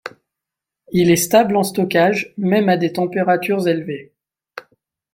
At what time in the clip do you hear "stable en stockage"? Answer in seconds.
1.15-2.33